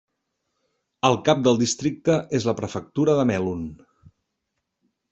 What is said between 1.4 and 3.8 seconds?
del districte és la prefectura de Melun.